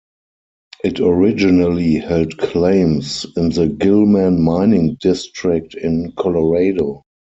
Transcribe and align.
It 0.83 0.99
originally 0.99 1.97
held 1.99 2.35
claims 2.39 3.27
in 3.37 3.49
the 3.49 3.67
Gilman 3.67 4.41
Mining 4.41 4.97
district 4.99 5.75
in 5.75 6.11
Colorado. 6.13 7.03